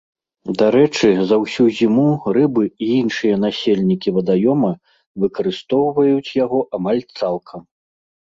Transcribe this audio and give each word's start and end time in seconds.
Дарэчы, 0.59 1.09
за 1.31 1.37
ўсю 1.41 1.65
зіму 1.79 2.05
рыбы 2.37 2.63
і 2.85 2.87
іншыя 3.01 3.35
насельнікі 3.43 4.09
вадаёма 4.17 4.73
выкарыстоўваюць 5.25 6.33
яго 6.45 6.59
амаль 6.81 7.03
цалкам. 7.23 7.61